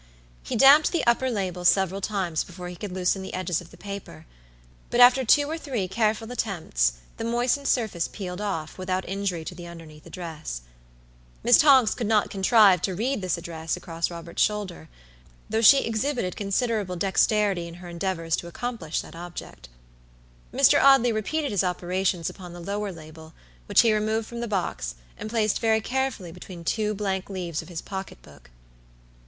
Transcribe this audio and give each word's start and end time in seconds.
He 0.41 0.55
damped 0.55 0.91
the 0.91 1.05
upper 1.05 1.29
label 1.29 1.63
several 1.63 2.01
times 2.01 2.43
before 2.43 2.69
he 2.69 2.75
could 2.75 2.91
loosen 2.91 3.21
the 3.21 3.35
edges 3.35 3.61
of 3.61 3.69
the 3.69 3.77
paper; 3.77 4.25
but 4.89 4.99
after 4.99 5.23
two 5.23 5.47
or 5.47 5.59
three 5.59 5.87
careful 5.87 6.31
attempts 6.31 6.93
the 7.17 7.23
moistened 7.23 7.67
surface 7.67 8.07
peeled 8.07 8.41
off, 8.41 8.79
without 8.79 9.07
injury 9.07 9.45
to 9.45 9.53
the 9.53 9.67
underneath 9.67 10.07
address. 10.07 10.61
Miss 11.43 11.59
Tonks 11.59 11.93
could 11.93 12.07
not 12.07 12.31
contrive 12.31 12.81
to 12.81 12.95
read 12.95 13.21
this 13.21 13.37
address 13.37 13.77
across 13.77 14.09
Robert's 14.09 14.41
shoulder, 14.41 14.89
though 15.51 15.61
she 15.61 15.85
exhibited 15.85 16.35
considerable 16.35 16.95
dexterity 16.95 17.67
in 17.67 17.75
her 17.75 17.87
endeavors 17.87 18.35
to 18.37 18.47
accomplish 18.47 19.01
that 19.01 19.15
object. 19.15 19.69
Mr. 20.51 20.81
Audley 20.83 21.11
repeated 21.11 21.51
his 21.51 21.63
operations 21.63 22.27
upon 22.27 22.53
the 22.53 22.59
lower 22.59 22.91
label, 22.91 23.35
which 23.67 23.81
he 23.81 23.93
removed 23.93 24.25
from 24.25 24.39
the 24.39 24.47
box, 24.47 24.95
and 25.15 25.29
placed 25.29 25.59
very 25.59 25.79
carefully 25.79 26.31
between 26.31 26.63
two 26.63 26.95
blank 26.95 27.29
leaves 27.29 27.61
of 27.61 27.69
his 27.69 27.83
pocket 27.83 28.19
book. 28.23 28.49